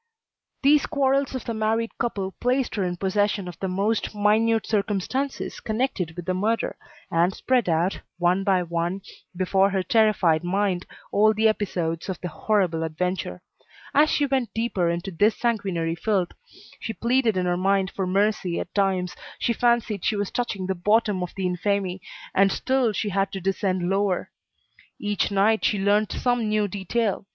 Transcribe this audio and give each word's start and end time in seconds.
These 0.63 0.87
quarrels 0.87 1.35
of 1.35 1.45
the 1.45 1.53
married 1.53 1.95
couple 1.99 2.31
placed 2.31 2.73
her 2.73 2.83
in 2.83 2.97
possession 2.97 3.47
of 3.47 3.59
the 3.59 3.67
most 3.67 4.15
minute 4.15 4.65
circumstances 4.65 5.59
connected 5.59 6.15
with 6.15 6.25
the 6.25 6.33
murder, 6.33 6.75
and 7.11 7.35
spread 7.35 7.69
out, 7.69 7.99
one 8.17 8.43
by 8.43 8.63
one, 8.63 9.01
before 9.35 9.69
her 9.69 9.83
terrified 9.83 10.43
mind, 10.43 10.87
all 11.11 11.35
the 11.35 11.47
episodes 11.47 12.09
of 12.09 12.19
the 12.19 12.29
horrible 12.29 12.81
adventure. 12.81 13.43
As 13.93 14.09
she 14.09 14.25
went 14.25 14.51
deeper 14.55 14.89
into 14.89 15.11
this 15.11 15.37
sanguinary 15.37 15.93
filth, 15.93 16.29
she 16.79 16.93
pleaded 16.93 17.37
in 17.37 17.45
her 17.45 17.55
mind 17.55 17.91
for 17.91 18.07
mercy, 18.07 18.59
at 18.59 18.73
times, 18.73 19.15
she 19.37 19.53
fancied 19.53 20.03
she 20.03 20.15
was 20.15 20.31
touching 20.31 20.65
the 20.65 20.73
bottom 20.73 21.21
of 21.21 21.35
the 21.35 21.45
infamy, 21.45 22.01
and 22.33 22.51
still 22.51 22.91
she 22.91 23.09
had 23.09 23.31
to 23.33 23.39
descend 23.39 23.87
lower. 23.87 24.31
Each 24.97 25.29
night, 25.29 25.63
she 25.63 25.77
learnt 25.77 26.11
some 26.11 26.49
new 26.49 26.67
detail. 26.67 27.27